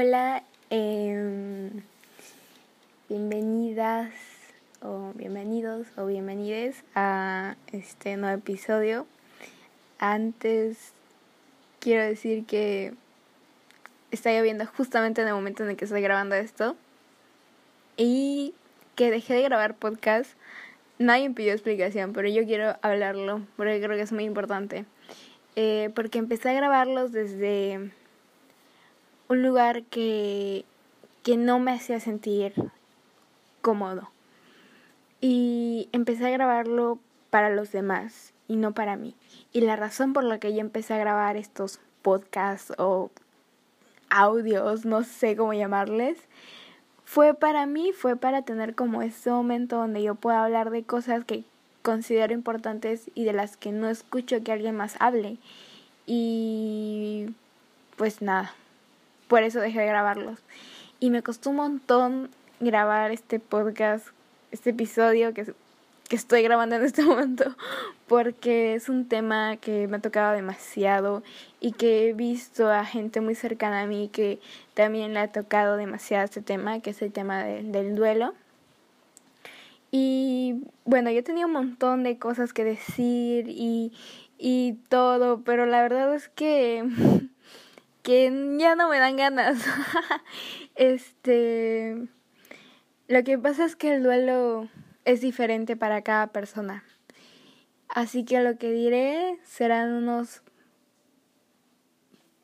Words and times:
Hola, 0.00 0.44
eh, 0.70 1.70
bienvenidas 3.08 4.12
o 4.80 5.10
bienvenidos 5.16 5.88
o 5.96 6.06
bienvenides 6.06 6.84
a 6.94 7.56
este 7.72 8.16
nuevo 8.16 8.38
episodio. 8.38 9.08
Antes 9.98 10.92
quiero 11.80 12.04
decir 12.04 12.46
que 12.46 12.94
está 14.12 14.30
lloviendo 14.30 14.66
justamente 14.66 15.20
en 15.20 15.26
el 15.26 15.34
momento 15.34 15.64
en 15.64 15.70
el 15.70 15.76
que 15.76 15.86
estoy 15.86 16.00
grabando 16.00 16.36
esto 16.36 16.76
y 17.96 18.54
que 18.94 19.10
dejé 19.10 19.34
de 19.34 19.42
grabar 19.42 19.74
podcast. 19.74 20.30
Nadie 21.00 21.28
me 21.28 21.34
pidió 21.34 21.52
explicación, 21.52 22.12
pero 22.12 22.28
yo 22.28 22.44
quiero 22.44 22.76
hablarlo 22.82 23.44
porque 23.56 23.80
creo 23.80 23.96
que 23.96 24.02
es 24.02 24.12
muy 24.12 24.26
importante. 24.26 24.84
Eh, 25.56 25.90
porque 25.96 26.18
empecé 26.20 26.50
a 26.50 26.52
grabarlos 26.52 27.10
desde 27.10 27.90
un 29.28 29.42
lugar 29.42 29.82
que, 29.84 30.64
que 31.22 31.36
no 31.36 31.58
me 31.58 31.72
hacía 31.72 32.00
sentir 32.00 32.54
cómodo. 33.60 34.10
Y 35.20 35.88
empecé 35.92 36.26
a 36.26 36.30
grabarlo 36.30 36.98
para 37.30 37.50
los 37.50 37.72
demás 37.72 38.32
y 38.46 38.56
no 38.56 38.72
para 38.72 38.96
mí. 38.96 39.14
Y 39.52 39.60
la 39.60 39.76
razón 39.76 40.12
por 40.12 40.24
la 40.24 40.38
que 40.38 40.54
yo 40.54 40.60
empecé 40.60 40.94
a 40.94 40.98
grabar 40.98 41.36
estos 41.36 41.80
podcasts 42.02 42.72
o 42.78 43.10
audios, 44.10 44.84
no 44.84 45.04
sé 45.04 45.36
cómo 45.36 45.52
llamarles, 45.52 46.18
fue 47.04 47.34
para 47.34 47.66
mí, 47.66 47.92
fue 47.92 48.16
para 48.16 48.42
tener 48.42 48.74
como 48.74 49.02
ese 49.02 49.30
momento 49.30 49.76
donde 49.76 50.02
yo 50.02 50.14
pueda 50.14 50.44
hablar 50.44 50.70
de 50.70 50.82
cosas 50.82 51.24
que 51.24 51.44
considero 51.82 52.34
importantes 52.34 53.10
y 53.14 53.24
de 53.24 53.32
las 53.32 53.56
que 53.56 53.72
no 53.72 53.88
escucho 53.88 54.42
que 54.42 54.52
alguien 54.52 54.76
más 54.76 54.96
hable. 55.00 55.38
Y 56.06 57.30
pues 57.96 58.22
nada, 58.22 58.54
por 59.28 59.42
eso 59.42 59.60
dejé 59.60 59.80
de 59.80 59.86
grabarlos. 59.86 60.40
Y 61.00 61.10
me 61.10 61.22
costó 61.22 61.50
un 61.50 61.56
montón 61.56 62.30
grabar 62.60 63.12
este 63.12 63.38
podcast, 63.38 64.08
este 64.50 64.70
episodio 64.70 65.32
que, 65.32 65.52
que 66.08 66.16
estoy 66.16 66.42
grabando 66.42 66.76
en 66.76 66.84
este 66.84 67.02
momento, 67.04 67.54
porque 68.08 68.74
es 68.74 68.88
un 68.88 69.06
tema 69.06 69.56
que 69.58 69.86
me 69.86 69.98
ha 69.98 70.00
tocado 70.00 70.32
demasiado 70.32 71.22
y 71.60 71.72
que 71.72 72.08
he 72.08 72.12
visto 72.14 72.68
a 72.68 72.84
gente 72.84 73.20
muy 73.20 73.34
cercana 73.34 73.82
a 73.82 73.86
mí 73.86 74.08
que 74.12 74.40
también 74.74 75.14
le 75.14 75.20
ha 75.20 75.28
tocado 75.30 75.76
demasiado 75.76 76.24
este 76.24 76.42
tema, 76.42 76.80
que 76.80 76.90
es 76.90 77.02
el 77.02 77.12
tema 77.12 77.44
del 77.44 77.94
duelo. 77.94 78.34
Y 79.90 80.64
bueno, 80.84 81.10
yo 81.10 81.24
tenía 81.24 81.46
un 81.46 81.52
montón 81.52 82.02
de 82.02 82.18
cosas 82.18 82.52
que 82.52 82.64
decir 82.64 83.46
y, 83.48 83.92
y 84.36 84.74
todo, 84.88 85.40
pero 85.42 85.64
la 85.64 85.80
verdad 85.80 86.14
es 86.14 86.28
que 86.28 86.84
que 88.08 88.56
ya 88.58 88.74
no 88.74 88.88
me 88.88 88.98
dan 88.98 89.16
ganas. 89.16 89.62
este 90.76 92.08
lo 93.06 93.22
que 93.22 93.36
pasa 93.36 93.66
es 93.66 93.76
que 93.76 93.96
el 93.96 94.02
duelo 94.02 94.66
es 95.04 95.20
diferente 95.20 95.76
para 95.76 96.00
cada 96.00 96.28
persona. 96.28 96.84
Así 97.90 98.24
que 98.24 98.40
lo 98.40 98.56
que 98.56 98.72
diré 98.72 99.38
serán 99.44 99.92
unos 99.92 100.40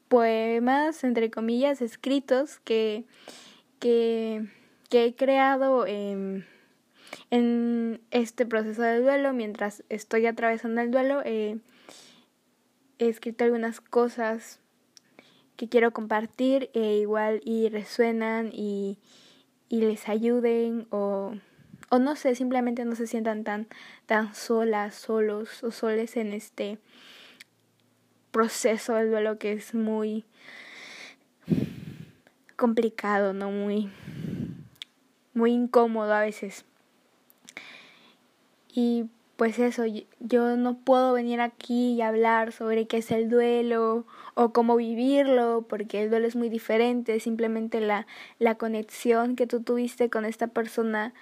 poemas, 0.08 1.02
entre 1.02 1.30
comillas, 1.30 1.80
escritos 1.80 2.58
que, 2.58 3.06
que, 3.78 4.44
que 4.90 5.06
he 5.06 5.14
creado 5.16 5.86
en, 5.86 6.44
en, 7.30 8.02
este 8.10 8.44
proceso 8.44 8.82
de 8.82 9.00
duelo. 9.00 9.32
Mientras 9.32 9.82
estoy 9.88 10.26
atravesando 10.26 10.82
el 10.82 10.90
duelo, 10.90 11.22
he 11.24 11.58
escrito 12.98 13.44
algunas 13.44 13.80
cosas 13.80 14.60
que 15.56 15.68
quiero 15.68 15.92
compartir 15.92 16.70
e 16.74 16.98
igual 16.98 17.40
y 17.44 17.68
resuenan 17.68 18.50
y, 18.52 18.98
y 19.68 19.80
les 19.80 20.08
ayuden 20.08 20.86
o, 20.90 21.34
o 21.90 21.98
no 21.98 22.16
sé, 22.16 22.34
simplemente 22.34 22.84
no 22.84 22.96
se 22.96 23.06
sientan 23.06 23.44
tan, 23.44 23.66
tan 24.06 24.34
solas, 24.34 24.94
solos 24.94 25.62
o 25.62 25.70
soles 25.70 26.16
en 26.16 26.32
este 26.32 26.78
proceso 28.30 28.94
del 28.94 29.10
duelo 29.10 29.38
que 29.38 29.52
es 29.52 29.74
muy 29.74 30.24
complicado, 32.56 33.32
no 33.32 33.50
muy 33.50 33.90
muy 35.34 35.52
incómodo 35.52 36.14
a 36.14 36.20
veces. 36.20 36.64
Y 38.72 39.06
pues 39.36 39.58
eso, 39.58 39.84
yo 40.20 40.56
no 40.56 40.76
puedo 40.78 41.12
venir 41.12 41.40
aquí 41.40 41.94
y 41.94 42.02
hablar 42.02 42.52
sobre 42.52 42.86
qué 42.86 42.98
es 42.98 43.10
el 43.10 43.28
duelo 43.28 44.06
o 44.34 44.52
cómo 44.52 44.76
vivirlo, 44.76 45.66
porque 45.68 46.02
el 46.02 46.10
duelo 46.10 46.28
es 46.28 46.36
muy 46.36 46.48
diferente, 46.48 47.18
simplemente 47.18 47.80
la, 47.80 48.06
la 48.38 48.54
conexión 48.54 49.34
que 49.34 49.46
tú 49.46 49.60
tuviste 49.60 50.08
con 50.08 50.24
esta 50.24 50.46
persona 50.46 51.12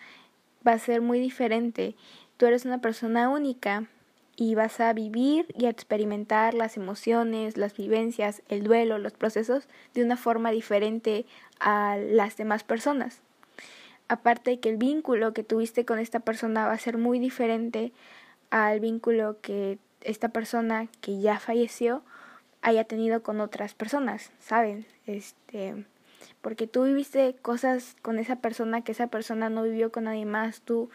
va 0.66 0.72
a 0.72 0.78
ser 0.78 1.00
muy 1.00 1.20
diferente. 1.20 1.94
Tú 2.36 2.46
eres 2.46 2.64
una 2.64 2.80
persona 2.80 3.30
única 3.30 3.88
y 4.36 4.54
vas 4.54 4.80
a 4.80 4.92
vivir 4.92 5.46
y 5.56 5.66
a 5.66 5.70
experimentar 5.70 6.54
las 6.54 6.76
emociones, 6.76 7.56
las 7.56 7.76
vivencias, 7.76 8.42
el 8.48 8.62
duelo, 8.64 8.98
los 8.98 9.12
procesos 9.12 9.68
de 9.94 10.04
una 10.04 10.16
forma 10.16 10.50
diferente 10.50 11.26
a 11.60 11.96
las 11.96 12.36
demás 12.36 12.64
personas. 12.64 13.22
Aparte 14.12 14.60
que 14.60 14.68
el 14.68 14.76
vínculo 14.76 15.32
que 15.32 15.42
tuviste 15.42 15.86
con 15.86 15.98
esta 15.98 16.20
persona 16.20 16.66
va 16.66 16.74
a 16.74 16.78
ser 16.78 16.98
muy 16.98 17.18
diferente 17.18 17.94
al 18.50 18.78
vínculo 18.78 19.38
que 19.40 19.78
esta 20.02 20.28
persona 20.28 20.88
que 21.00 21.18
ya 21.22 21.38
falleció 21.38 22.02
haya 22.60 22.84
tenido 22.84 23.22
con 23.22 23.40
otras 23.40 23.72
personas, 23.72 24.30
¿saben? 24.38 24.84
Este, 25.06 25.86
porque 26.42 26.66
tú 26.66 26.84
viviste 26.84 27.36
cosas 27.40 27.96
con 28.02 28.18
esa 28.18 28.36
persona 28.36 28.84
que 28.84 28.92
esa 28.92 29.06
persona 29.06 29.48
no 29.48 29.62
vivió 29.62 29.90
con 29.90 30.04
nadie 30.04 30.26
más, 30.26 30.60
tú, 30.60 30.90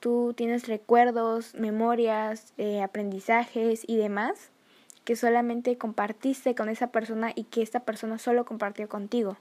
tú 0.00 0.34
tienes 0.36 0.66
recuerdos, 0.66 1.54
memorias, 1.54 2.52
eh, 2.58 2.82
aprendizajes 2.82 3.84
y 3.86 3.96
demás 3.96 4.50
que 5.04 5.14
solamente 5.14 5.78
compartiste 5.78 6.56
con 6.56 6.68
esa 6.68 6.88
persona 6.88 7.30
y 7.32 7.44
que 7.44 7.62
esta 7.62 7.84
persona 7.84 8.18
solo 8.18 8.44
compartió 8.44 8.88
contigo. 8.88 9.36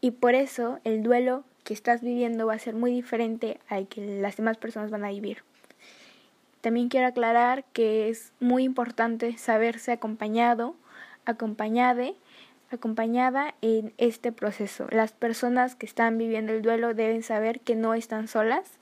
Y 0.00 0.10
por 0.10 0.34
eso 0.34 0.80
el 0.82 1.04
duelo 1.04 1.44
que 1.64 1.74
estás 1.74 2.00
viviendo 2.00 2.46
va 2.46 2.54
a 2.54 2.58
ser 2.58 2.74
muy 2.74 2.92
diferente 2.92 3.60
al 3.68 3.88
que 3.88 4.20
las 4.20 4.36
demás 4.36 4.56
personas 4.56 4.90
van 4.90 5.04
a 5.04 5.10
vivir. 5.10 5.42
También 6.60 6.88
quiero 6.88 7.06
aclarar 7.06 7.64
que 7.72 8.08
es 8.08 8.32
muy 8.38 8.64
importante 8.64 9.36
saberse 9.38 9.92
acompañado, 9.92 10.74
acompañade, 11.24 12.14
acompañada 12.70 13.54
en 13.62 13.94
este 13.98 14.30
proceso. 14.30 14.86
Las 14.90 15.12
personas 15.12 15.74
que 15.74 15.86
están 15.86 16.18
viviendo 16.18 16.52
el 16.52 16.62
duelo 16.62 16.94
deben 16.94 17.22
saber 17.22 17.60
que 17.60 17.76
no 17.76 17.94
están 17.94 18.28
solas, 18.28 18.78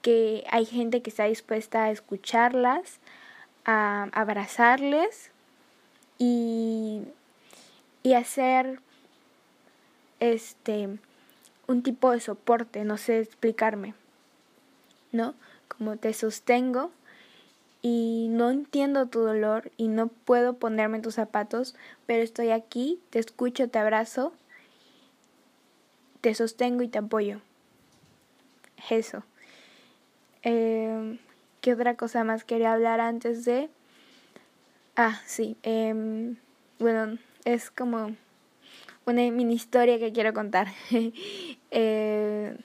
que 0.00 0.44
hay 0.50 0.64
gente 0.64 1.02
que 1.02 1.10
está 1.10 1.24
dispuesta 1.24 1.84
a 1.84 1.90
escucharlas, 1.90 3.00
a 3.64 4.08
abrazarles 4.12 5.30
y, 6.18 7.02
y 8.02 8.14
hacer 8.14 8.80
este 10.20 10.98
un 11.66 11.82
tipo 11.82 12.10
de 12.10 12.20
soporte, 12.20 12.84
no 12.84 12.96
sé 12.96 13.20
explicarme, 13.20 13.94
¿no? 15.12 15.34
Como 15.68 15.96
te 15.96 16.12
sostengo 16.12 16.90
y 17.82 18.28
no 18.30 18.50
entiendo 18.50 19.06
tu 19.06 19.20
dolor 19.20 19.70
y 19.76 19.88
no 19.88 20.08
puedo 20.08 20.54
ponerme 20.54 20.96
en 20.96 21.02
tus 21.02 21.14
zapatos, 21.14 21.74
pero 22.06 22.22
estoy 22.22 22.50
aquí, 22.50 23.00
te 23.10 23.18
escucho, 23.18 23.68
te 23.68 23.78
abrazo, 23.78 24.32
te 26.20 26.34
sostengo 26.34 26.82
y 26.82 26.88
te 26.88 26.98
apoyo. 26.98 27.40
Eso. 28.90 29.22
Eh, 30.42 31.18
¿Qué 31.60 31.72
otra 31.72 31.96
cosa 31.96 32.24
más 32.24 32.44
quería 32.44 32.72
hablar 32.72 33.00
antes 33.00 33.44
de... 33.44 33.68
Ah, 34.94 35.20
sí. 35.26 35.56
Eh, 35.62 36.34
bueno, 36.78 37.18
es 37.44 37.70
como 37.70 38.16
una 39.06 39.22
mini 39.30 39.54
historia 39.54 39.98
que 39.98 40.12
quiero 40.12 40.34
contar. 40.34 40.68
eh, 41.70 42.56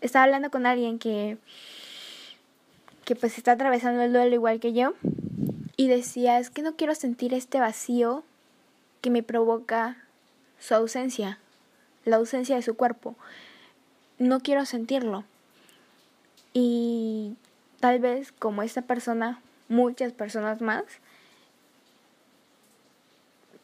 estaba 0.00 0.24
hablando 0.24 0.50
con 0.50 0.66
alguien 0.66 0.98
que, 0.98 1.38
que 3.04 3.14
pues 3.14 3.38
está 3.38 3.52
atravesando 3.52 4.02
el 4.02 4.12
duelo 4.12 4.34
igual 4.34 4.58
que 4.58 4.72
yo 4.72 4.94
y 5.76 5.88
decía, 5.88 6.38
es 6.38 6.50
que 6.50 6.62
no 6.62 6.74
quiero 6.74 6.94
sentir 6.94 7.32
este 7.32 7.60
vacío 7.60 8.24
que 9.00 9.10
me 9.10 9.22
provoca 9.22 9.96
su 10.58 10.74
ausencia, 10.74 11.38
la 12.04 12.16
ausencia 12.16 12.56
de 12.56 12.62
su 12.62 12.74
cuerpo. 12.74 13.14
No 14.18 14.40
quiero 14.40 14.66
sentirlo. 14.66 15.24
Y 16.52 17.36
tal 17.80 18.00
vez 18.00 18.32
como 18.32 18.62
esta 18.62 18.82
persona, 18.82 19.40
muchas 19.68 20.12
personas 20.12 20.60
más, 20.60 20.84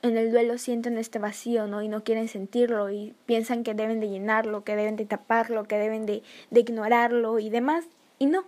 en 0.02 0.16
el 0.16 0.30
duelo 0.30 0.58
sienten 0.58 0.96
este 0.96 1.18
vacío, 1.18 1.66
¿no? 1.66 1.82
Y 1.82 1.88
no 1.88 2.04
quieren 2.04 2.28
sentirlo 2.28 2.90
y 2.90 3.14
piensan 3.26 3.64
que 3.64 3.74
deben 3.74 4.00
de 4.00 4.08
llenarlo, 4.08 4.62
que 4.62 4.76
deben 4.76 4.96
de 4.96 5.06
taparlo, 5.06 5.64
que 5.64 5.76
deben 5.76 6.06
de, 6.06 6.22
de 6.50 6.60
ignorarlo 6.60 7.38
y 7.38 7.50
demás. 7.50 7.84
Y 8.18 8.26
no. 8.26 8.44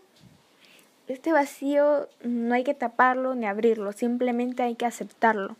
Este 1.09 1.33
vacío 1.33 2.09
no 2.23 2.55
hay 2.55 2.63
que 2.63 2.75
taparlo 2.75 3.35
ni 3.35 3.47
abrirlo, 3.47 3.93
simplemente 3.93 4.63
hay 4.63 4.77
que 4.77 4.87
aceptarlo. 4.87 5.57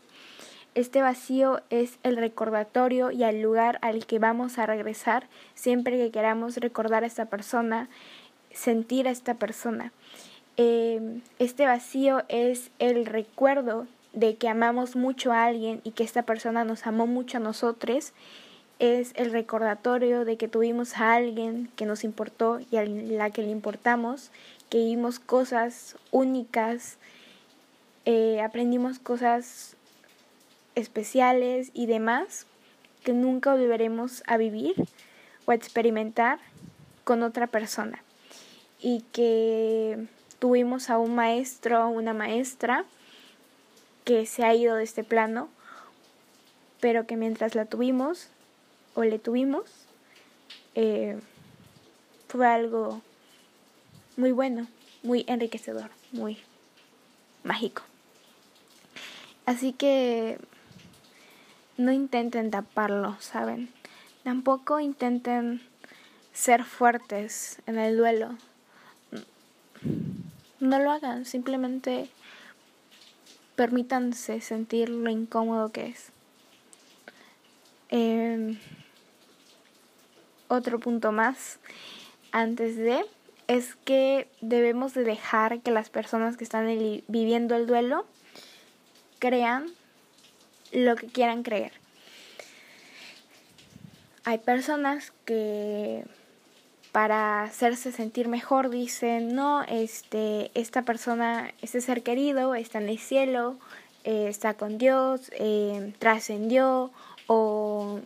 Este 0.73 1.01
vacío 1.01 1.59
es 1.69 1.99
el 2.03 2.15
recordatorio 2.15 3.11
y 3.11 3.25
el 3.25 3.41
lugar 3.41 3.77
al 3.81 4.05
que 4.05 4.19
vamos 4.19 4.57
a 4.57 4.65
regresar 4.65 5.27
siempre 5.53 5.97
que 5.97 6.11
queramos 6.11 6.55
recordar 6.55 7.03
a 7.03 7.07
esta 7.07 7.25
persona, 7.25 7.89
sentir 8.53 9.09
a 9.09 9.11
esta 9.11 9.33
persona. 9.33 9.91
Em, 10.55 11.21
este 11.39 11.65
vacío 11.65 12.23
es 12.29 12.71
el 12.79 13.05
recuerdo 13.05 13.87
de 14.13 14.35
que 14.35 14.49
amamos 14.49 14.95
mucho 14.95 15.31
a 15.31 15.45
alguien 15.45 15.81
y 15.83 15.91
que 15.91 16.03
esta 16.03 16.23
persona 16.23 16.63
nos 16.63 16.85
amó 16.85 17.07
mucho 17.07 17.37
a 17.37 17.41
nosotros. 17.41 18.13
Es 18.79 19.13
el 19.15 19.31
recordatorio 19.31 20.25
de 20.25 20.37
que 20.37 20.47
tuvimos 20.47 20.97
a 20.97 21.13
alguien 21.13 21.69
que 21.75 21.85
nos 21.85 22.03
importó 22.03 22.59
y 22.71 22.77
a 22.77 22.85
la 22.85 23.29
que 23.29 23.43
le 23.43 23.49
importamos, 23.49 24.31
que 24.69 24.79
vimos 24.79 25.19
cosas 25.19 25.97
únicas, 26.11 26.97
eh, 28.05 28.41
aprendimos 28.41 28.99
cosas 28.99 29.75
especiales 30.75 31.69
y 31.73 31.85
demás 31.85 32.47
que 33.03 33.13
nunca 33.13 33.53
volveremos 33.53 34.23
a 34.27 34.37
vivir 34.37 34.75
o 35.45 35.51
a 35.51 35.55
experimentar 35.55 36.39
con 37.03 37.23
otra 37.23 37.47
persona. 37.47 38.03
Y 38.79 39.03
que 39.11 40.07
tuvimos 40.39 40.89
a 40.89 40.97
un 40.97 41.13
maestro 41.13 41.85
o 41.85 41.89
una 41.89 42.13
maestra 42.13 42.85
que 44.03 44.25
se 44.25 44.43
ha 44.43 44.53
ido 44.53 44.75
de 44.75 44.83
este 44.83 45.03
plano, 45.03 45.49
pero 46.79 47.05
que 47.05 47.15
mientras 47.15 47.55
la 47.55 47.65
tuvimos 47.65 48.29
o 48.95 49.03
le 49.03 49.19
tuvimos, 49.19 49.65
eh, 50.75 51.19
fue 52.27 52.47
algo 52.47 53.01
muy 54.17 54.31
bueno, 54.31 54.67
muy 55.03 55.25
enriquecedor, 55.27 55.91
muy 56.11 56.37
mágico. 57.43 57.83
Así 59.45 59.73
que 59.73 60.39
no 61.77 61.91
intenten 61.91 62.51
taparlo, 62.51 63.17
¿saben? 63.19 63.69
Tampoco 64.23 64.79
intenten 64.79 65.61
ser 66.33 66.63
fuertes 66.63 67.59
en 67.65 67.77
el 67.77 67.97
duelo 67.97 68.37
no 70.61 70.79
lo 70.79 70.91
hagan, 70.91 71.25
simplemente 71.25 72.09
permítanse 73.61 74.41
sentir 74.41 74.89
lo 74.89 75.11
incómodo 75.11 75.71
que 75.71 75.85
es. 75.85 76.11
Em, 77.89 78.57
otro 80.47 80.79
punto 80.79 81.11
más 81.11 81.59
antes 82.31 82.75
de 82.75 83.05
es 83.45 83.75
que 83.85 84.27
debemos 84.41 84.95
de 84.95 85.03
dejar 85.03 85.59
que 85.59 85.69
las 85.69 85.91
personas 85.91 86.37
que 86.37 86.43
están 86.43 86.65
viviendo 87.07 87.55
el 87.55 87.67
duelo 87.67 88.07
crean 89.19 89.67
lo 90.71 90.95
que 90.95 91.05
quieran 91.05 91.43
creer. 91.43 91.73
Hay 94.23 94.39
personas 94.39 95.13
que 95.25 96.03
para 96.91 97.43
hacerse 97.43 97.91
sentir 97.91 98.27
mejor 98.27 98.69
dicen, 98.69 99.33
no, 99.33 99.63
este, 99.63 100.51
esta 100.53 100.81
persona, 100.81 101.51
este 101.61 101.79
ser 101.79 102.03
querido 102.03 102.53
está 102.53 102.79
en 102.79 102.89
el 102.89 102.99
cielo, 102.99 103.55
eh, 104.03 104.27
está 104.27 104.55
con 104.55 104.77
Dios, 104.77 105.31
eh, 105.39 105.93
trascendió 105.99 106.91
o 107.27 107.99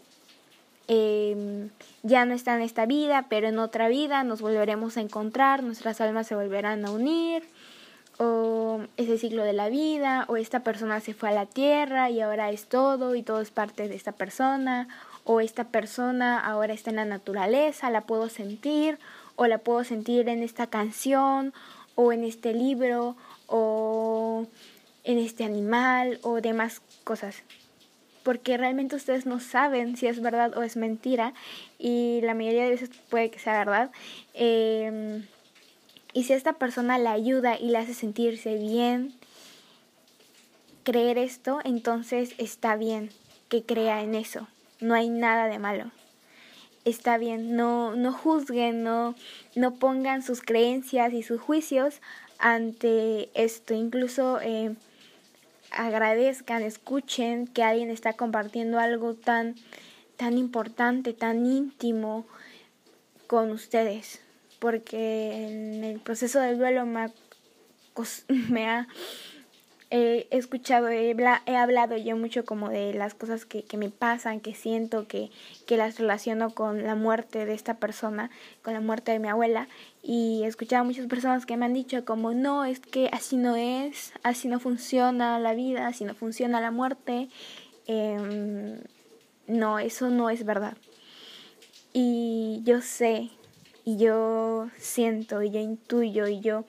em, 0.88 1.70
ya 2.04 2.26
no 2.26 2.36
está 2.36 2.56
en 2.56 2.62
esta 2.62 2.86
vida, 2.86 3.26
pero 3.28 3.48
en 3.48 3.58
otra 3.58 3.88
vida 3.88 4.24
nos 4.24 4.42
volveremos 4.42 4.98
a 4.98 5.02
encontrar, 5.02 5.64
nuestras 5.64 6.00
almas 6.00 6.28
se 6.28 6.36
volverán 6.36 6.86
a 6.86 6.92
unir, 6.92 7.44
o 8.18 8.82
ese 8.98 9.18
ciclo 9.18 9.44
de 9.44 9.54
la 9.54 9.70
vida, 9.70 10.26
o 10.28 10.38
esta 10.38 10.62
persona 10.62 11.00
se 11.00 11.14
fue 11.14 11.30
a 11.30 11.34
la 11.34 11.46
tierra 11.48 12.10
y 12.10 12.22
ahora 12.22 12.52
es 12.52 12.68
todo 12.68 13.16
y 13.16 13.24
todo 13.24 13.42
es 13.42 13.50
parte 13.50 13.88
de 13.88 13.96
esta 13.96 14.12
persona, 14.12 14.88
o 15.26 15.42
esta 15.42 15.66
persona 15.66 16.40
ahora 16.40 16.74
está 16.74 16.92
en 16.92 16.98
la 16.98 17.06
naturaleza, 17.06 17.90
la 17.90 18.02
puedo 18.02 18.30
sentir, 18.30 19.00
o 19.36 19.48
la 19.48 19.58
puedo 19.58 19.84
sentir 19.84 20.30
en 20.30 20.44
esta 20.44 20.68
canción, 20.68 21.52
o 21.96 22.14
en 22.14 22.24
este 22.24 22.54
libro, 22.54 23.18
o 23.48 24.46
en 25.04 25.18
este 25.18 25.44
animal, 25.44 26.20
o 26.22 26.42
demás 26.42 26.82
cosas. 27.04 27.38
Porque 28.24 28.56
realmente 28.58 28.96
ustedes 28.96 29.26
no 29.26 29.40
saben 29.40 29.98
si 29.98 30.06
es 30.06 30.22
verdad 30.22 30.56
o 30.56 30.62
es 30.62 30.78
mentira, 30.78 31.34
y 31.80 32.22
la 32.22 32.36
mayoría 32.36 32.66
de 32.66 32.70
veces 32.70 32.92
puede 33.10 33.32
que 33.32 33.40
sea 33.40 33.58
verdad. 33.58 33.90
Em, 34.36 35.26
y 36.14 36.24
si 36.24 36.34
esta 36.34 36.54
persona 36.54 37.00
la 37.00 37.14
ayuda 37.14 37.58
y 37.58 37.70
le 37.70 37.80
hace 37.80 37.96
sentirse 37.96 38.56
bien, 38.58 39.16
creer 40.84 41.18
esto, 41.18 41.62
entonces 41.64 42.36
está 42.38 42.76
bien 42.76 43.10
que 43.50 43.64
crea 43.64 44.04
en 44.04 44.14
eso 44.14 44.48
no 44.80 44.94
hay 44.94 45.10
nada 45.10 45.48
de 45.48 45.60
malo. 45.60 45.92
Está 46.84 47.18
bien, 47.18 47.56
no, 47.56 47.96
no 47.96 48.14
juzguen, 48.14 48.84
no, 48.84 49.16
no 49.56 49.76
pongan 49.76 50.22
sus 50.22 50.42
creencias 50.42 51.14
y 51.14 51.24
sus 51.24 51.42
juicios 51.42 52.02
ante 52.38 53.30
esto. 53.34 53.74
Incluso 53.74 54.40
eh, 54.42 54.76
agradezcan, 55.72 56.62
escuchen 56.62 57.48
que 57.48 57.64
alguien 57.64 57.90
está 57.90 58.14
compartiendo 58.14 58.80
algo 58.80 59.16
tan, 59.16 59.56
tan 60.16 60.38
importante, 60.38 61.14
tan 61.14 61.46
íntimo 61.46 62.28
con 63.28 63.52
ustedes. 63.52 64.22
Porque 64.60 65.48
en 65.48 65.84
el 65.84 66.00
proceso 66.00 66.40
del 66.40 66.58
duelo 66.58 66.86
me 66.86 67.12
me 68.50 68.68
ha 68.68 68.88
he 69.90 70.28
escuchado, 70.32 70.90
he, 70.90 71.16
hablado 71.56 71.96
yo 71.98 72.18
mucho 72.18 72.44
como 72.46 72.70
de 72.70 72.94
las 72.94 73.14
cosas 73.14 73.46
que, 73.46 73.66
me 73.78 73.90
pasan, 73.90 74.40
que 74.40 74.56
siento, 74.56 75.08
que, 75.08 75.30
que 75.68 75.78
las 75.78 76.00
relaciono 76.00 76.54
con 76.54 76.84
la 76.84 76.96
muerte 76.96 77.46
de 77.46 77.54
esta 77.54 77.76
persona, 77.76 78.32
con 78.64 78.74
la 78.74 78.82
muerte 78.82 79.12
de 79.12 79.20
mi 79.20 79.28
abuela. 79.28 79.68
Y 80.02 80.42
he 80.44 80.48
escuchado 80.48 80.82
a 80.82 80.86
muchas 80.86 81.08
personas 81.08 81.46
que 81.46 81.58
me 81.58 81.66
han 81.66 81.74
dicho 81.74 82.04
como, 82.06 82.34
no, 82.34 82.66
es 82.66 82.80
que 82.80 83.10
así 83.12 83.38
no 83.38 83.56
es, 83.56 84.14
así 84.24 84.48
no 84.48 84.60
funciona 84.60 85.40
la 85.40 85.54
vida, 85.54 85.88
así 85.88 86.04
no 86.04 86.16
funciona 86.16 86.62
la 86.62 86.72
muerte. 86.72 87.30
Em, 87.88 88.80
no, 89.48 89.80
eso 89.80 90.10
no 90.10 90.30
es 90.30 90.46
verdad. 90.46 90.78
Y 91.94 92.62
yo 92.64 92.82
sé, 92.82 93.30
y 93.86 93.98
yo 93.98 94.70
siento, 94.78 95.44
y 95.44 95.52
yo 95.52 95.60
intuyo, 95.60 96.28
y 96.28 96.42
yo 96.42 96.66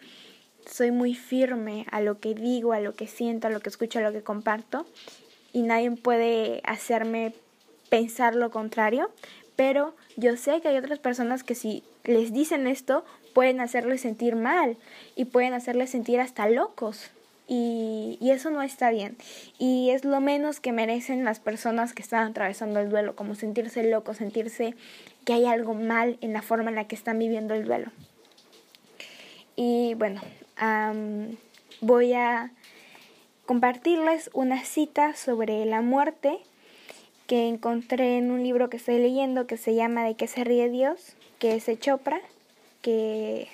soy 0.66 0.90
muy 0.90 1.14
firme 1.14 1.86
a 1.90 2.00
lo 2.00 2.18
que 2.20 2.34
digo, 2.34 2.72
a 2.72 2.80
lo 2.80 2.94
que 2.94 3.06
siento, 3.06 3.46
a 3.46 3.50
lo 3.50 3.60
que 3.60 3.70
escucho, 3.70 3.98
a 3.98 4.02
lo 4.02 4.12
que 4.12 4.22
comparto 4.22 4.86
y 5.52 5.62
nadie 5.62 5.90
puede 5.92 6.60
hacerme 6.64 7.32
pensar 7.88 8.34
lo 8.34 8.50
contrario, 8.50 9.10
pero 9.56 9.94
yo 10.16 10.36
sé 10.36 10.60
que 10.60 10.68
hay 10.68 10.76
otras 10.76 10.98
personas 10.98 11.44
que 11.44 11.54
si 11.54 11.82
les 12.04 12.32
dicen 12.32 12.66
esto 12.66 13.04
pueden 13.32 13.60
hacerles 13.60 14.02
sentir 14.02 14.36
mal 14.36 14.76
y 15.14 15.26
pueden 15.26 15.54
hacerles 15.54 15.90
sentir 15.90 16.20
hasta 16.20 16.48
locos. 16.48 17.10
Y, 17.48 18.18
y, 18.20 18.32
eso 18.32 18.50
no 18.50 18.60
está 18.60 18.90
bien. 18.90 19.16
Y 19.56 19.90
es 19.90 20.04
lo 20.04 20.20
menos 20.20 20.58
que 20.58 20.72
merecen 20.72 21.24
las 21.24 21.38
personas 21.38 21.92
que 21.92 22.02
están 22.02 22.28
atravesando 22.28 22.80
el 22.80 22.90
duelo, 22.90 23.14
como 23.14 23.36
sentirse 23.36 23.88
locos, 23.88 24.16
sentirse 24.16 24.74
que 25.24 25.32
hay 25.32 25.46
algo 25.46 25.72
mal 25.72 26.18
en 26.22 26.32
la 26.32 26.42
forma 26.42 26.70
en 26.70 26.74
la 26.74 26.88
que 26.88 26.96
están 26.96 27.20
viviendo 27.20 27.54
el 27.54 27.64
duelo. 27.64 27.92
Y 29.54 29.94
bueno, 29.94 30.20
voy 31.80 32.12
a 32.12 32.50
compartirles 33.44 34.30
una 34.32 34.64
cita 34.64 35.14
sobre 35.14 35.64
la 35.64 35.80
muerte 35.80 36.38
que 37.26 37.48
encontré 37.48 38.18
en 38.18 38.30
un 38.30 38.42
libro 38.42 38.70
que 38.70 38.76
estoy 38.76 38.98
leyendo 38.98 39.46
que 39.46 39.56
se 39.56 39.74
llama 39.74 40.04
De 40.04 40.14
qué 40.14 40.26
se 40.26 40.44
ríe 40.44 40.70
Dios, 40.70 41.16
que 41.38 41.56
es 41.56 41.66
de 41.66 41.78
Chopra, 41.78 42.20
que, 42.82 43.48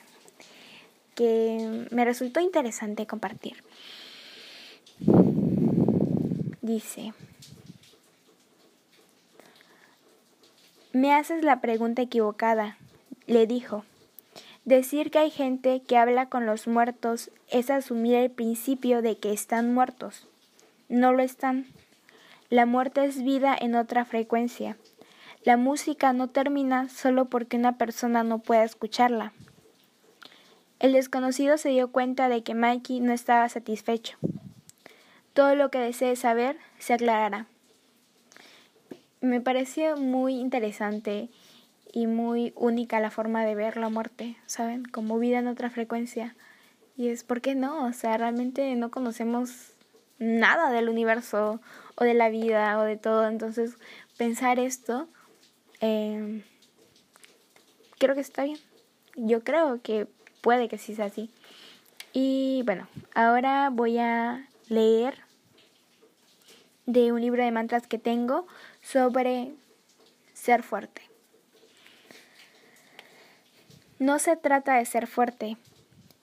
que 1.14 1.86
me 1.90 2.04
resultó 2.04 2.40
interesante 2.40 3.06
compartir. 3.06 3.62
Dice, 6.60 7.12
me 10.92 11.14
haces 11.14 11.42
la 11.42 11.60
pregunta 11.60 12.02
equivocada, 12.02 12.76
le 13.26 13.46
dijo. 13.46 13.84
Decir 14.64 15.10
que 15.10 15.18
hay 15.18 15.30
gente 15.30 15.82
que 15.82 15.96
habla 15.96 16.28
con 16.28 16.46
los 16.46 16.68
muertos 16.68 17.30
es 17.50 17.68
asumir 17.68 18.14
el 18.14 18.30
principio 18.30 19.02
de 19.02 19.18
que 19.18 19.32
están 19.32 19.74
muertos. 19.74 20.28
No 20.88 21.12
lo 21.12 21.22
están. 21.22 21.66
La 22.48 22.64
muerte 22.64 23.04
es 23.04 23.24
vida 23.24 23.56
en 23.58 23.74
otra 23.74 24.04
frecuencia. 24.04 24.76
La 25.42 25.56
música 25.56 26.12
no 26.12 26.28
termina 26.28 26.88
solo 26.88 27.24
porque 27.24 27.56
una 27.56 27.76
persona 27.76 28.22
no 28.22 28.38
pueda 28.38 28.62
escucharla. 28.62 29.32
El 30.78 30.92
desconocido 30.92 31.58
se 31.58 31.70
dio 31.70 31.90
cuenta 31.90 32.28
de 32.28 32.44
que 32.44 32.54
Mikey 32.54 33.00
no 33.00 33.12
estaba 33.12 33.48
satisfecho. 33.48 34.16
Todo 35.32 35.56
lo 35.56 35.70
que 35.70 35.78
desee 35.78 36.14
saber 36.14 36.56
se 36.78 36.92
aclarará. 36.92 37.46
Me 39.20 39.40
pareció 39.40 39.96
muy 39.96 40.34
interesante 40.34 41.30
y 41.92 42.06
muy 42.06 42.52
única 42.56 43.00
la 43.00 43.10
forma 43.10 43.44
de 43.44 43.54
ver 43.54 43.76
la 43.76 43.90
muerte, 43.90 44.36
¿saben? 44.46 44.84
Como 44.84 45.18
vida 45.18 45.38
en 45.38 45.46
otra 45.46 45.70
frecuencia. 45.70 46.34
Y 46.96 47.08
es, 47.08 47.22
¿por 47.22 47.42
qué 47.42 47.54
no? 47.54 47.84
O 47.86 47.92
sea, 47.92 48.16
realmente 48.16 48.74
no 48.74 48.90
conocemos 48.90 49.74
nada 50.18 50.70
del 50.70 50.88
universo 50.88 51.60
o 51.96 52.04
de 52.04 52.14
la 52.14 52.30
vida 52.30 52.78
o 52.78 52.82
de 52.82 52.96
todo. 52.96 53.28
Entonces, 53.28 53.76
pensar 54.16 54.58
esto, 54.58 55.06
eh, 55.80 56.42
creo 57.98 58.14
que 58.14 58.20
está 58.22 58.44
bien. 58.44 58.58
Yo 59.16 59.44
creo 59.44 59.82
que 59.82 60.06
puede 60.40 60.68
que 60.68 60.78
sí 60.78 60.94
sea 60.94 61.06
así. 61.06 61.30
Y 62.14 62.62
bueno, 62.64 62.88
ahora 63.14 63.70
voy 63.70 63.98
a 63.98 64.48
leer 64.68 65.18
de 66.86 67.12
un 67.12 67.20
libro 67.20 67.44
de 67.44 67.50
mantras 67.50 67.86
que 67.86 67.98
tengo 67.98 68.46
sobre 68.80 69.52
ser 70.32 70.62
fuerte. 70.62 71.11
No 74.02 74.18
se 74.18 74.36
trata 74.36 74.78
de 74.78 74.84
ser 74.84 75.06
fuerte, 75.06 75.56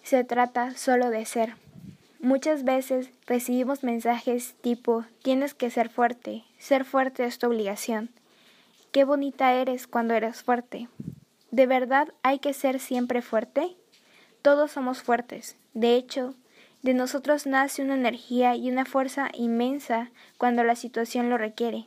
se 0.03 0.25
trata 0.25 0.75
solo 0.75 1.11
de 1.11 1.23
ser. 1.23 1.53
Muchas 2.19 2.65
veces 2.65 3.09
recibimos 3.25 3.85
mensajes 3.85 4.53
tipo, 4.59 5.05
tienes 5.23 5.53
que 5.53 5.69
ser 5.69 5.87
fuerte, 5.87 6.43
ser 6.57 6.83
fuerte 6.83 7.23
es 7.23 7.39
tu 7.39 7.47
obligación. 7.47 8.09
Qué 8.91 9.05
bonita 9.05 9.53
eres 9.53 9.87
cuando 9.87 10.13
eres 10.13 10.43
fuerte. 10.43 10.89
¿De 11.51 11.67
verdad 11.67 12.09
hay 12.21 12.39
que 12.39 12.51
ser 12.51 12.81
siempre 12.81 13.21
fuerte? 13.21 13.77
Todos 14.41 14.71
somos 14.71 15.01
fuertes. 15.01 15.55
De 15.73 15.95
hecho, 15.95 16.35
de 16.81 16.93
nosotros 16.93 17.45
nace 17.45 17.81
una 17.81 17.95
energía 17.95 18.57
y 18.57 18.69
una 18.69 18.83
fuerza 18.83 19.29
inmensa 19.33 20.11
cuando 20.37 20.65
la 20.65 20.75
situación 20.75 21.29
lo 21.29 21.37
requiere, 21.37 21.85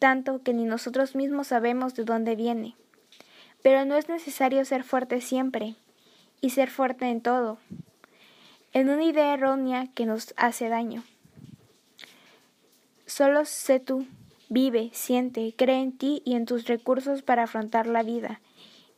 tanto 0.00 0.42
que 0.42 0.52
ni 0.52 0.64
nosotros 0.64 1.14
mismos 1.14 1.46
sabemos 1.46 1.94
de 1.94 2.02
dónde 2.02 2.34
viene. 2.34 2.74
Pero 3.62 3.84
no 3.84 3.96
es 3.96 4.08
necesario 4.08 4.64
ser 4.64 4.84
fuerte 4.84 5.20
siempre 5.20 5.76
y 6.40 6.50
ser 6.50 6.70
fuerte 6.70 7.08
en 7.08 7.20
todo, 7.20 7.58
en 8.72 8.88
una 8.88 9.04
idea 9.04 9.34
errónea 9.34 9.86
que 9.94 10.06
nos 10.06 10.34
hace 10.36 10.68
daño. 10.68 11.04
Solo 13.06 13.44
sé 13.44 13.78
tú, 13.78 14.06
vive, 14.48 14.90
siente, 14.92 15.54
cree 15.56 15.80
en 15.80 15.96
ti 15.96 16.22
y 16.24 16.34
en 16.34 16.46
tus 16.46 16.66
recursos 16.66 17.22
para 17.22 17.44
afrontar 17.44 17.86
la 17.86 18.02
vida. 18.02 18.40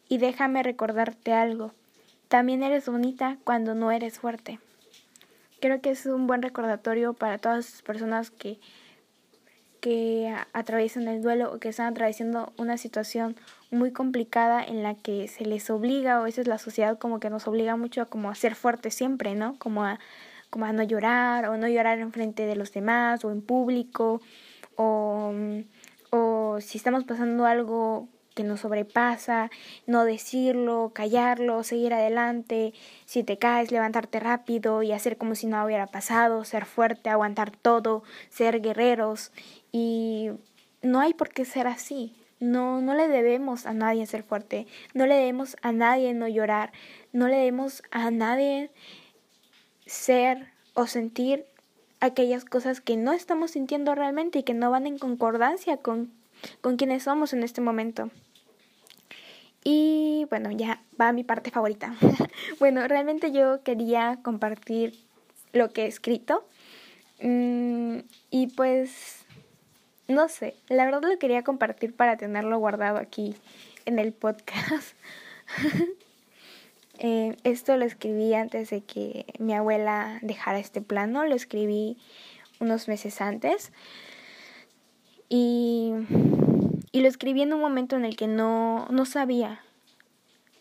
Y 0.08 0.18
déjame 0.18 0.62
recordarte 0.62 1.32
algo, 1.32 1.72
también 2.28 2.62
eres 2.62 2.88
bonita 2.88 3.38
cuando 3.44 3.74
no 3.74 3.90
eres 3.90 4.18
fuerte. 4.18 4.60
Creo 5.60 5.80
que 5.80 5.90
es 5.90 6.06
un 6.06 6.26
buen 6.26 6.42
recordatorio 6.42 7.14
para 7.14 7.38
todas 7.38 7.70
las 7.70 7.82
personas 7.82 8.30
que, 8.30 8.58
que 9.84 10.34
atraviesan 10.54 11.08
el 11.08 11.20
duelo 11.20 11.52
o 11.52 11.58
que 11.58 11.68
están 11.68 11.88
atravesando 11.92 12.54
una 12.56 12.78
situación 12.78 13.36
muy 13.70 13.92
complicada 13.92 14.64
en 14.64 14.82
la 14.82 14.94
que 14.94 15.28
se 15.28 15.44
les 15.44 15.68
obliga, 15.68 16.16
o 16.16 16.20
a 16.22 16.24
veces 16.24 16.46
la 16.46 16.56
sociedad 16.56 16.96
como 16.96 17.20
que 17.20 17.28
nos 17.28 17.46
obliga 17.46 17.76
mucho 17.76 18.00
a 18.00 18.06
como 18.06 18.34
ser 18.34 18.54
fuertes 18.54 18.94
siempre, 18.94 19.34
¿no? 19.34 19.58
Como 19.58 19.84
a, 19.84 20.00
como 20.48 20.64
a 20.64 20.72
no 20.72 20.82
llorar 20.84 21.50
o 21.50 21.58
no 21.58 21.68
llorar 21.68 21.98
en 21.98 22.12
frente 22.12 22.46
de 22.46 22.56
los 22.56 22.72
demás 22.72 23.26
o 23.26 23.30
en 23.30 23.42
público 23.42 24.22
o, 24.76 25.34
o 26.08 26.56
si 26.62 26.78
estamos 26.78 27.04
pasando 27.04 27.44
algo 27.44 28.08
que 28.34 28.44
nos 28.44 28.60
sobrepasa, 28.60 29.50
no 29.86 30.04
decirlo, 30.04 30.90
callarlo, 30.92 31.62
seguir 31.62 31.94
adelante, 31.94 32.74
si 33.06 33.22
te 33.22 33.38
caes, 33.38 33.70
levantarte 33.70 34.20
rápido 34.20 34.82
y 34.82 34.92
hacer 34.92 35.16
como 35.16 35.34
si 35.34 35.46
no 35.46 35.64
hubiera 35.64 35.86
pasado, 35.86 36.44
ser 36.44 36.66
fuerte, 36.66 37.10
aguantar 37.10 37.52
todo, 37.52 38.02
ser 38.28 38.60
guerreros 38.60 39.32
y 39.72 40.30
no 40.82 41.00
hay 41.00 41.14
por 41.14 41.30
qué 41.30 41.44
ser 41.44 41.66
así. 41.66 42.14
No, 42.40 42.82
no 42.82 42.94
le 42.94 43.08
debemos 43.08 43.64
a 43.64 43.72
nadie 43.72 44.04
ser 44.06 44.22
fuerte, 44.22 44.66
no 44.92 45.06
le 45.06 45.14
debemos 45.14 45.56
a 45.62 45.72
nadie 45.72 46.12
no 46.12 46.28
llorar, 46.28 46.72
no 47.12 47.28
le 47.28 47.36
debemos 47.36 47.82
a 47.90 48.10
nadie 48.10 48.70
ser 49.86 50.48
o 50.74 50.86
sentir 50.86 51.46
aquellas 52.00 52.44
cosas 52.44 52.80
que 52.80 52.96
no 52.96 53.12
estamos 53.12 53.52
sintiendo 53.52 53.94
realmente 53.94 54.40
y 54.40 54.42
que 54.42 54.52
no 54.52 54.70
van 54.70 54.86
en 54.86 54.98
concordancia 54.98 55.78
con, 55.78 56.12
con 56.60 56.76
quienes 56.76 57.04
somos 57.04 57.32
en 57.32 57.42
este 57.42 57.60
momento. 57.60 58.10
Y 59.64 60.26
bueno, 60.28 60.50
ya 60.52 60.82
va 61.00 61.12
mi 61.12 61.24
parte 61.24 61.50
favorita. 61.50 61.94
bueno, 62.60 62.86
realmente 62.86 63.32
yo 63.32 63.62
quería 63.62 64.18
compartir 64.22 64.94
lo 65.52 65.70
que 65.70 65.84
he 65.84 65.86
escrito. 65.86 66.46
Mm, 67.20 68.00
y 68.30 68.48
pues, 68.48 69.24
no 70.06 70.28
sé, 70.28 70.54
la 70.68 70.84
verdad 70.84 71.02
lo 71.02 71.18
quería 71.18 71.42
compartir 71.42 71.94
para 71.94 72.18
tenerlo 72.18 72.58
guardado 72.58 72.98
aquí 72.98 73.34
en 73.86 73.98
el 73.98 74.12
podcast. 74.12 74.94
Eh, 77.00 77.36
esto 77.42 77.76
lo 77.76 77.84
escribí 77.84 78.34
antes 78.34 78.70
de 78.70 78.80
que 78.80 79.26
mi 79.40 79.52
abuela 79.52 80.20
dejara 80.22 80.60
este 80.60 80.80
plano, 80.80 81.24
lo 81.24 81.34
escribí 81.34 81.98
unos 82.60 82.86
meses 82.86 83.20
antes. 83.20 83.72
Y 85.28 85.92
y 86.94 87.00
lo 87.00 87.08
escribí 87.08 87.42
en 87.42 87.52
un 87.52 87.60
momento 87.60 87.96
en 87.96 88.04
el 88.04 88.14
que 88.14 88.28
no, 88.28 88.86
no 88.88 89.04
sabía 89.04 89.60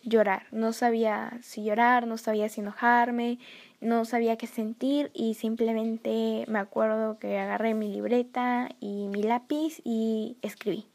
llorar, 0.02 0.48
no 0.50 0.72
sabía 0.72 1.38
si 1.42 1.62
llorar, 1.62 2.08
no 2.08 2.18
sabía 2.18 2.48
si 2.48 2.60
enojarme, 2.60 3.38
no 3.80 4.04
sabía 4.04 4.36
qué 4.36 4.48
sentir 4.48 5.12
y 5.14 5.34
simplemente 5.34 6.44
me 6.48 6.58
acuerdo 6.58 7.20
que 7.20 7.38
agarré 7.38 7.74
mi 7.74 7.86
libreta 7.86 8.68
y 8.80 9.06
mi 9.06 9.22
lápiz 9.22 9.80
y 9.84 10.36
escribí. 10.42 10.88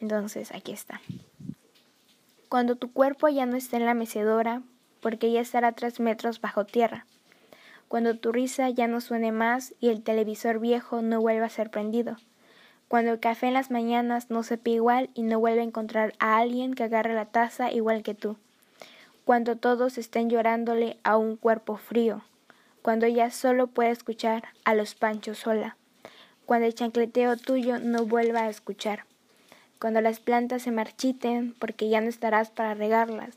Entonces, 0.00 0.52
aquí 0.52 0.72
está. 0.72 1.02
Cuando 2.48 2.76
tu 2.76 2.94
cuerpo 2.94 3.28
ya 3.28 3.44
no 3.44 3.58
esté 3.58 3.76
en 3.76 3.84
la 3.84 3.92
mecedora, 3.92 4.62
porque 5.02 5.30
ya 5.30 5.42
estará 5.42 5.72
tres 5.72 6.00
metros 6.00 6.40
bajo 6.40 6.64
tierra. 6.64 7.04
Cuando 7.88 8.16
tu 8.16 8.32
risa 8.32 8.70
ya 8.70 8.86
no 8.86 9.02
suene 9.02 9.32
más 9.32 9.74
y 9.80 9.90
el 9.90 10.02
televisor 10.02 10.60
viejo 10.60 11.02
no 11.02 11.20
vuelva 11.20 11.44
a 11.44 11.50
ser 11.50 11.70
prendido 11.70 12.16
cuando 12.90 13.12
el 13.12 13.20
café 13.20 13.46
en 13.46 13.54
las 13.54 13.70
mañanas 13.70 14.30
no 14.30 14.42
sepa 14.42 14.70
igual 14.70 15.10
y 15.14 15.22
no 15.22 15.38
vuelve 15.38 15.60
a 15.60 15.64
encontrar 15.64 16.12
a 16.18 16.38
alguien 16.38 16.74
que 16.74 16.82
agarre 16.82 17.14
la 17.14 17.26
taza 17.26 17.70
igual 17.70 18.02
que 18.02 18.14
tú. 18.14 18.36
Cuando 19.24 19.54
todos 19.54 19.96
estén 19.96 20.28
llorándole 20.28 20.96
a 21.04 21.16
un 21.16 21.36
cuerpo 21.36 21.76
frío. 21.76 22.24
Cuando 22.82 23.06
ella 23.06 23.30
solo 23.30 23.68
puede 23.68 23.90
escuchar 23.90 24.48
a 24.64 24.74
los 24.74 24.96
panchos 24.96 25.38
sola. 25.38 25.76
Cuando 26.46 26.66
el 26.66 26.74
chancleteo 26.74 27.36
tuyo 27.36 27.78
no 27.78 28.06
vuelva 28.06 28.40
a 28.40 28.48
escuchar. 28.48 29.04
Cuando 29.78 30.00
las 30.00 30.18
plantas 30.18 30.62
se 30.62 30.72
marchiten 30.72 31.54
porque 31.60 31.88
ya 31.88 32.00
no 32.00 32.08
estarás 32.08 32.50
para 32.50 32.74
regarlas. 32.74 33.36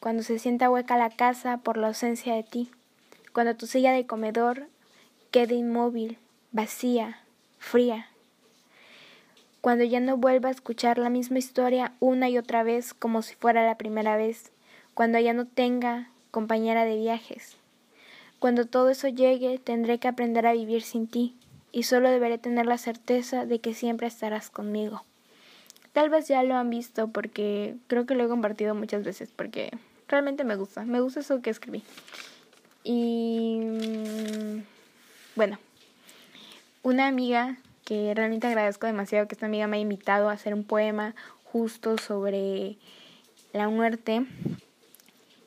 Cuando 0.00 0.22
se 0.22 0.38
sienta 0.38 0.70
hueca 0.70 0.96
la 0.96 1.10
casa 1.10 1.58
por 1.58 1.76
la 1.76 1.88
ausencia 1.88 2.34
de 2.34 2.44
ti. 2.44 2.70
Cuando 3.34 3.54
tu 3.56 3.66
silla 3.66 3.92
de 3.92 4.06
comedor 4.06 4.68
quede 5.30 5.52
inmóvil, 5.56 6.16
vacía, 6.50 7.20
fría 7.58 8.09
cuando 9.60 9.84
ya 9.84 10.00
no 10.00 10.16
vuelva 10.16 10.48
a 10.48 10.52
escuchar 10.52 10.98
la 10.98 11.10
misma 11.10 11.38
historia 11.38 11.92
una 12.00 12.28
y 12.28 12.38
otra 12.38 12.62
vez 12.62 12.94
como 12.94 13.22
si 13.22 13.34
fuera 13.34 13.66
la 13.66 13.76
primera 13.76 14.16
vez, 14.16 14.52
cuando 14.94 15.18
ya 15.18 15.32
no 15.32 15.46
tenga 15.46 16.08
compañera 16.30 16.84
de 16.84 16.96
viajes. 16.96 17.56
Cuando 18.38 18.64
todo 18.64 18.88
eso 18.88 19.08
llegue, 19.08 19.58
tendré 19.58 19.98
que 19.98 20.08
aprender 20.08 20.46
a 20.46 20.52
vivir 20.52 20.82
sin 20.82 21.06
ti, 21.06 21.34
y 21.72 21.84
solo 21.84 22.10
deberé 22.10 22.38
tener 22.38 22.66
la 22.66 22.78
certeza 22.78 23.46
de 23.46 23.60
que 23.60 23.74
siempre 23.74 24.06
estarás 24.06 24.50
conmigo. 24.50 25.04
Tal 25.92 26.08
vez 26.08 26.28
ya 26.28 26.42
lo 26.42 26.54
han 26.54 26.70
visto 26.70 27.08
porque 27.08 27.76
creo 27.86 28.06
que 28.06 28.14
lo 28.14 28.24
he 28.24 28.28
compartido 28.28 28.74
muchas 28.74 29.04
veces 29.04 29.30
porque 29.34 29.70
realmente 30.08 30.44
me 30.44 30.56
gusta, 30.56 30.84
me 30.84 31.00
gusta 31.00 31.20
eso 31.20 31.42
que 31.42 31.50
escribí. 31.50 31.82
Y 32.84 33.60
mm, 33.60 34.62
bueno, 35.36 35.58
una 36.82 37.08
amiga 37.08 37.58
que 37.90 38.14
realmente 38.14 38.46
agradezco 38.46 38.86
demasiado 38.86 39.26
que 39.26 39.34
esta 39.34 39.46
amiga 39.46 39.66
me 39.66 39.76
haya 39.76 39.82
invitado 39.82 40.28
a 40.28 40.32
hacer 40.34 40.54
un 40.54 40.62
poema 40.62 41.16
justo 41.42 41.98
sobre 41.98 42.76
la 43.52 43.68
muerte, 43.68 44.26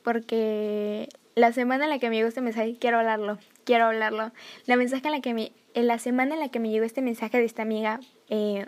porque 0.02 1.08
la 1.36 1.54
semana 1.54 1.84
en 1.84 1.90
la 1.90 1.98
que 1.98 2.10
me 2.10 2.16
llegó 2.16 2.28
este 2.28 2.42
mensaje, 2.42 2.76
quiero 2.78 2.98
hablarlo, 2.98 3.38
quiero 3.64 3.86
hablarlo. 3.86 4.30
La, 4.66 4.76
mensaje 4.76 5.06
en 5.06 5.12
la, 5.12 5.20
que 5.22 5.32
me, 5.32 5.52
en 5.72 5.86
la 5.86 5.98
semana 5.98 6.34
en 6.34 6.40
la 6.40 6.50
que 6.50 6.60
me 6.60 6.68
llegó 6.68 6.84
este 6.84 7.00
mensaje 7.00 7.38
de 7.38 7.46
esta 7.46 7.62
amiga 7.62 8.00
eh, 8.28 8.66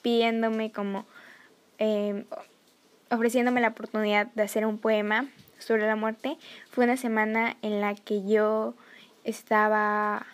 pidiéndome 0.00 0.72
como, 0.72 1.04
eh, 1.76 2.24
ofreciéndome 3.10 3.60
la 3.60 3.68
oportunidad 3.68 4.28
de 4.28 4.42
hacer 4.42 4.64
un 4.64 4.78
poema 4.78 5.28
sobre 5.58 5.86
la 5.86 5.96
muerte, 5.96 6.38
fue 6.70 6.84
una 6.84 6.96
semana 6.96 7.58
en 7.60 7.82
la 7.82 7.94
que 7.94 8.26
yo 8.26 8.72
estaba 9.22 10.24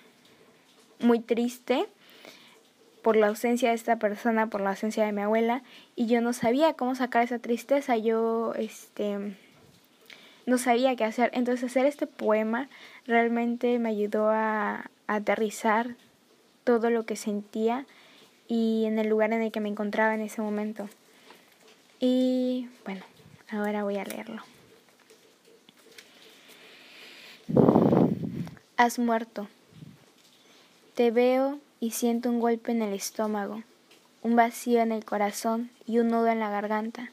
muy 1.00 1.19
triste 1.19 1.88
por 3.02 3.16
la 3.16 3.26
ausencia 3.26 3.71
de 3.71 3.75
esta 3.75 3.97
persona, 3.97 4.47
por 4.47 4.61
la 4.61 4.71
ausencia 4.71 5.04
de 5.04 5.12
mi 5.12 5.23
abuela, 5.23 5.62
y 5.97 6.06
yo 6.06 6.21
no 6.21 6.32
sabía 6.32 6.75
cómo 6.75 6.94
sacar 6.94 7.25
esa 7.25 7.38
tristeza, 7.38 7.97
yo 7.97 8.54
este 8.56 9.37
no 10.47 10.59
sabía 10.59 10.97
qué 10.97 11.04
hacer. 11.04 11.30
Entonces 11.35 11.71
hacer 11.71 11.87
este 11.87 12.06
poema 12.06 12.68
realmente 13.06 13.78
me 13.78 13.90
ayudó 13.90 14.30
a, 14.30 14.90
a 15.06 15.14
aterrizar 15.14 15.94
todo 16.64 16.90
lo 16.90 17.04
que 17.04 17.16
sentía 17.16 17.87
y 18.49 18.85
en 18.87 18.99
el 18.99 19.09
lugar 19.09 19.32
en 19.32 19.42
el 19.42 19.52
que 19.52 19.61
me 19.61 19.68
encontraba 19.68 20.14
en 20.14 20.21
ese 20.21 20.42
momento. 20.42 20.88
Y 22.00 22.68
bueno, 22.85 23.02
ahora 23.50 23.85
voy 23.85 23.97
a 23.97 24.04
leerlo. 24.04 24.42
Has 28.76 28.99
muerto. 28.99 29.49
Te 30.94 31.11
veo 31.11 31.59
y 31.83 31.91
siento 31.91 32.29
un 32.29 32.39
golpe 32.39 32.71
en 32.71 32.81
el 32.81 32.95
estómago, 32.95 33.65
un 34.23 34.37
vacío 34.37 34.81
en 34.81 34.93
el 34.93 35.05
corazón 35.05 35.69
y 35.85 35.99
un 35.99 36.11
nudo 36.11 36.29
en 36.29 36.39
la 36.39 36.49
garganta. 36.49 37.11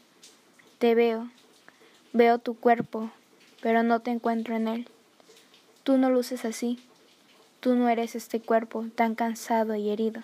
Te 0.77 0.93
veo, 0.93 1.27
veo 2.13 2.37
tu 2.37 2.53
cuerpo, 2.53 3.09
pero 3.63 3.81
no 3.81 4.01
te 4.01 4.11
encuentro 4.11 4.55
en 4.55 4.67
él. 4.67 4.87
Tú 5.81 5.97
no 5.97 6.11
luces 6.11 6.45
así, 6.45 6.77
tú 7.61 7.73
no 7.73 7.89
eres 7.89 8.13
este 8.13 8.41
cuerpo 8.41 8.85
tan 8.93 9.15
cansado 9.15 9.73
y 9.73 9.89
herido. 9.89 10.21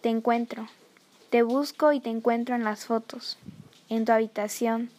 Te 0.00 0.08
encuentro, 0.08 0.66
te 1.30 1.44
busco 1.44 1.92
y 1.92 2.00
te 2.00 2.10
encuentro 2.10 2.56
en 2.56 2.64
las 2.64 2.84
fotos, 2.84 3.38
en 3.88 4.06
tu 4.06 4.10
habitación, 4.10 4.90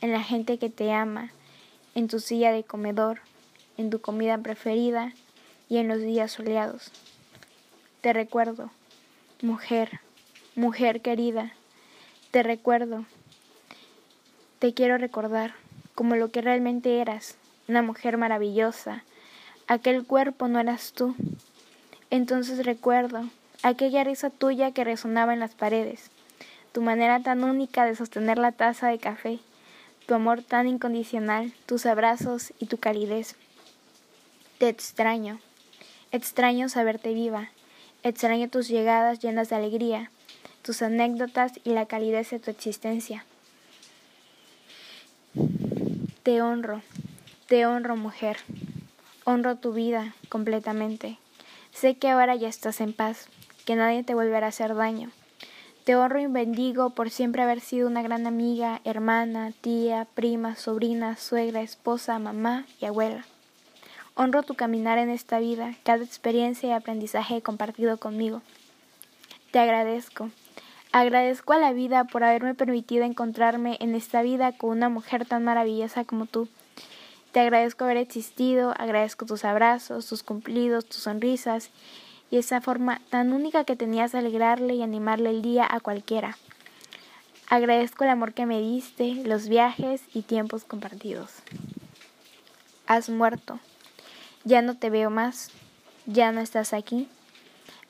en 0.00 0.12
la 0.12 0.22
gente 0.22 0.56
que 0.56 0.70
te 0.70 0.92
ama, 0.92 1.30
en 1.94 2.08
tu 2.08 2.20
silla 2.20 2.52
de 2.52 2.64
comedor, 2.64 3.20
en 3.76 3.90
tu 3.90 4.00
comida 4.00 4.38
preferida 4.38 5.12
y 5.68 5.76
en 5.76 5.88
los 5.88 6.00
días 6.00 6.32
soleados. 6.32 6.90
Te 8.00 8.14
recuerdo, 8.14 8.70
mujer, 9.42 10.00
mujer 10.54 11.02
querida, 11.02 11.52
te 12.30 12.42
recuerdo. 12.42 13.04
Te 14.58 14.72
quiero 14.72 14.96
recordar 14.96 15.52
como 15.94 16.16
lo 16.16 16.30
que 16.30 16.40
realmente 16.40 17.02
eras, 17.02 17.36
una 17.68 17.82
mujer 17.82 18.16
maravillosa. 18.16 19.04
Aquel 19.66 20.06
cuerpo 20.06 20.48
no 20.48 20.58
eras 20.60 20.92
tú. 20.92 21.14
Entonces 22.08 22.64
recuerdo 22.64 23.28
aquella 23.62 24.02
risa 24.02 24.30
tuya 24.30 24.72
que 24.72 24.82
resonaba 24.82 25.34
en 25.34 25.40
las 25.40 25.54
paredes, 25.54 26.10
tu 26.72 26.80
manera 26.80 27.20
tan 27.20 27.44
única 27.44 27.84
de 27.84 27.96
sostener 27.96 28.38
la 28.38 28.52
taza 28.52 28.88
de 28.88 28.98
café, 28.98 29.40
tu 30.06 30.14
amor 30.14 30.42
tan 30.42 30.66
incondicional, 30.66 31.52
tus 31.66 31.84
abrazos 31.84 32.54
y 32.58 32.64
tu 32.64 32.78
calidez. 32.78 33.36
Te 34.56 34.70
extraño, 34.70 35.38
extraño 36.12 36.70
saberte 36.70 37.12
viva, 37.12 37.50
extraño 38.02 38.48
tus 38.48 38.68
llegadas 38.68 39.18
llenas 39.18 39.50
de 39.50 39.56
alegría, 39.56 40.10
tus 40.62 40.82
anécdotas 40.82 41.52
y 41.64 41.70
la 41.70 41.86
calidez 41.86 42.30
de 42.30 42.38
tu 42.38 42.50
existencia. 42.50 43.24
Te 46.22 46.42
honro, 46.42 46.82
te 47.46 47.66
honro 47.66 47.96
mujer, 47.96 48.36
honro 49.24 49.56
tu 49.56 49.72
vida 49.72 50.14
completamente. 50.28 51.18
Sé 51.72 51.96
que 51.96 52.08
ahora 52.08 52.34
ya 52.34 52.48
estás 52.48 52.80
en 52.80 52.92
paz, 52.92 53.28
que 53.64 53.76
nadie 53.76 54.02
te 54.02 54.14
volverá 54.14 54.46
a 54.46 54.50
hacer 54.50 54.74
daño. 54.74 55.10
Te 55.84 55.96
honro 55.96 56.20
y 56.20 56.26
bendigo 56.26 56.90
por 56.90 57.10
siempre 57.10 57.42
haber 57.42 57.60
sido 57.60 57.88
una 57.88 58.02
gran 58.02 58.26
amiga, 58.26 58.80
hermana, 58.84 59.52
tía, 59.60 60.06
prima, 60.14 60.56
sobrina, 60.56 61.16
suegra, 61.16 61.62
esposa, 61.62 62.18
mamá 62.18 62.66
y 62.80 62.84
abuela. 62.86 63.24
Honro 64.22 64.42
tu 64.42 64.52
caminar 64.52 64.98
en 64.98 65.08
esta 65.08 65.38
vida, 65.38 65.76
cada 65.82 66.04
experiencia 66.04 66.68
y 66.68 66.72
aprendizaje 66.72 67.40
compartido 67.40 67.96
conmigo. 67.96 68.42
Te 69.50 69.58
agradezco. 69.58 70.28
Agradezco 70.92 71.54
a 71.54 71.58
la 71.58 71.72
vida 71.72 72.04
por 72.04 72.22
haberme 72.22 72.54
permitido 72.54 73.04
encontrarme 73.04 73.78
en 73.80 73.94
esta 73.94 74.20
vida 74.20 74.52
con 74.52 74.76
una 74.76 74.90
mujer 74.90 75.24
tan 75.24 75.42
maravillosa 75.44 76.04
como 76.04 76.26
tú. 76.26 76.48
Te 77.32 77.40
agradezco 77.40 77.84
haber 77.84 77.96
existido, 77.96 78.74
agradezco 78.76 79.24
tus 79.24 79.46
abrazos, 79.46 80.04
tus 80.06 80.22
cumplidos, 80.22 80.84
tus 80.84 80.98
sonrisas 80.98 81.70
y 82.30 82.36
esa 82.36 82.60
forma 82.60 83.00
tan 83.08 83.32
única 83.32 83.64
que 83.64 83.74
tenías 83.74 84.12
de 84.12 84.18
alegrarle 84.18 84.74
y 84.74 84.82
animarle 84.82 85.30
el 85.30 85.40
día 85.40 85.66
a 85.66 85.80
cualquiera. 85.80 86.36
Agradezco 87.48 88.04
el 88.04 88.10
amor 88.10 88.34
que 88.34 88.44
me 88.44 88.60
diste, 88.60 89.14
los 89.24 89.48
viajes 89.48 90.02
y 90.12 90.20
tiempos 90.20 90.64
compartidos. 90.64 91.36
Has 92.86 93.08
muerto. 93.08 93.58
Ya 94.44 94.62
no 94.62 94.76
te 94.76 94.90
veo 94.90 95.10
más. 95.10 95.50
Ya 96.06 96.32
no 96.32 96.40
estás 96.40 96.72
aquí. 96.72 97.08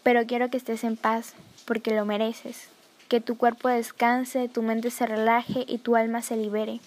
Pero 0.03 0.27
quiero 0.27 0.51
que 0.51 0.57
estés 0.57 0.85
en 0.85 0.97
paz, 0.97 1.35
porque 1.65 1.95
lo 1.95 2.05
mereces. 2.05 2.69
Que 3.09 3.21
tu 3.21 3.37
cuerpo 3.37 3.69
descanse, 3.69 4.49
tu 4.49 4.63
mente 4.63 4.91
se 4.91 5.07
relaje 5.07 5.65
y 5.67 5.79
tu 5.79 5.97
alma 5.97 6.23
se 6.23 6.37
libere. 6.37 6.81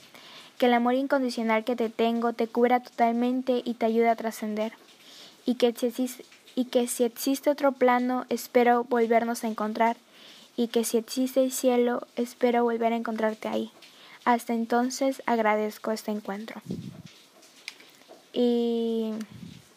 Que 0.57 0.67
el 0.67 0.73
amor 0.73 0.95
incondicional 0.95 1.63
que 1.63 1.75
te 1.75 1.89
tengo 1.89 2.33
te 2.33 2.47
cubra 2.47 2.81
totalmente 2.81 3.61
y 3.63 3.73
te 3.73 3.85
ayude 3.85 4.09
a 4.09 4.15
trascender. 4.15 4.73
Y 5.45 5.55
que 5.55 5.73
y 6.55 6.65
que 6.65 6.87
si 6.87 7.03
existe 7.03 7.49
otro 7.49 7.71
plano, 7.71 8.25
espero 8.29 8.83
volvernos 8.83 9.43
a 9.43 9.47
encontrar, 9.47 9.97
y 10.55 10.67
que 10.67 10.83
si 10.83 10.97
existe 10.97 11.43
el 11.43 11.51
cielo, 11.51 12.07
espero 12.15 12.63
volver 12.63 12.93
a 12.93 12.97
encontrarte 12.97 13.47
ahí. 13.47 13.71
Hasta 14.25 14.53
entonces 14.53 15.21
agradezco 15.25 15.91
este 15.91 16.11
encuentro. 16.11 16.61
Y 18.31 19.11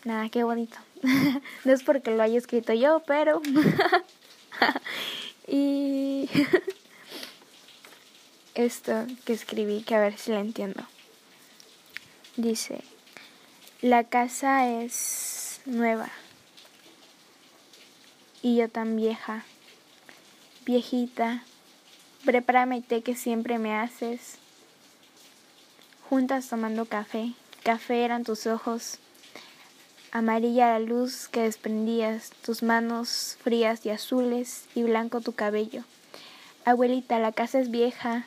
nada, 0.06 0.28
qué 0.28 0.44
bonito. 0.44 0.76
no 1.64 1.72
es 1.72 1.82
porque 1.82 2.10
lo 2.10 2.22
haya 2.22 2.38
escrito 2.38 2.72
yo, 2.72 3.02
pero... 3.06 3.42
y 5.48 6.30
esto 8.54 9.06
que 9.24 9.32
escribí, 9.32 9.82
que 9.82 9.94
a 9.94 10.00
ver 10.00 10.16
si 10.16 10.30
lo 10.30 10.38
entiendo. 10.38 10.82
Dice, 12.36 12.82
la 13.82 14.04
casa 14.04 14.68
es 14.68 15.60
nueva 15.66 16.10
y 18.42 18.56
yo 18.56 18.68
tan 18.68 18.96
vieja, 18.96 19.44
viejita, 20.64 21.42
prepárame 22.24 22.82
té 22.82 23.02
que 23.02 23.16
siempre 23.16 23.58
me 23.58 23.74
haces. 23.74 24.38
Juntas 26.08 26.48
tomando 26.48 26.84
café, 26.84 27.32
café 27.64 28.04
eran 28.04 28.22
tus 28.22 28.46
ojos, 28.46 29.00
amarilla 30.18 30.70
la 30.70 30.78
luz 30.78 31.28
que 31.28 31.42
desprendías, 31.42 32.30
tus 32.44 32.62
manos 32.62 33.36
frías 33.42 33.84
y 33.84 33.90
azules 33.90 34.64
y 34.74 34.82
blanco 34.82 35.20
tu 35.20 35.32
cabello. 35.32 35.84
Abuelita, 36.64 37.18
la 37.18 37.32
casa 37.32 37.60
es 37.60 37.70
vieja 37.70 38.24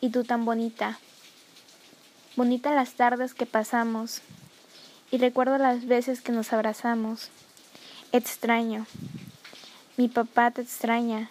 y 0.00 0.10
tú 0.10 0.24
tan 0.24 0.44
bonita. 0.46 0.98
Bonita 2.34 2.74
las 2.74 2.94
tardes 2.94 3.34
que 3.34 3.44
pasamos 3.44 4.22
y 5.10 5.18
recuerdo 5.18 5.58
las 5.58 5.86
veces 5.86 6.22
que 6.22 6.32
nos 6.32 6.52
abrazamos. 6.52 7.28
Extraño. 8.12 8.86
Mi 9.98 10.08
papá 10.08 10.50
te 10.50 10.62
extraña. 10.62 11.30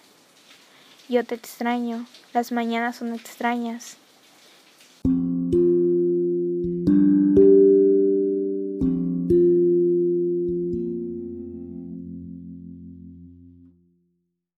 Yo 1.10 1.24
te 1.24 1.34
extraño. 1.36 2.06
Las 2.34 2.52
mañanas 2.52 2.98
son 2.98 3.16
extrañas. 3.16 3.98